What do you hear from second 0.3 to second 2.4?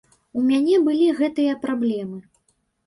У мяне былі гэтыя праблемы.